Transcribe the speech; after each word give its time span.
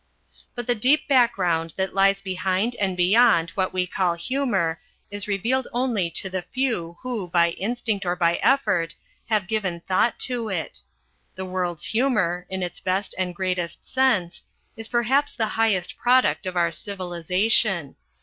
But 0.55 0.65
the 0.65 0.73
deep 0.73 1.07
background 1.07 1.75
that 1.77 1.93
lies 1.93 2.23
behind 2.23 2.75
and 2.77 2.97
beyond 2.97 3.51
what 3.51 3.71
we 3.71 3.85
call 3.85 4.15
humour 4.15 4.81
is 5.11 5.27
revealed 5.27 5.67
only 5.73 6.09
to 6.09 6.27
the 6.27 6.41
few 6.41 6.97
who, 7.03 7.27
by 7.27 7.51
instinct 7.51 8.03
or 8.03 8.15
by 8.15 8.37
effort, 8.37 8.95
have 9.29 9.45
given 9.45 9.81
thought 9.81 10.17
to 10.21 10.49
it. 10.49 10.79
The 11.35 11.45
world's 11.45 11.85
humour, 11.85 12.47
in 12.49 12.63
its 12.63 12.79
best 12.79 13.13
and 13.19 13.35
greatest 13.35 13.87
sense, 13.87 14.41
is 14.75 14.87
perhaps 14.87 15.35
the 15.35 15.49
highest 15.53 15.95
product 15.99 16.47
of 16.47 16.57
our 16.57 16.71
civilisation. 16.71 17.95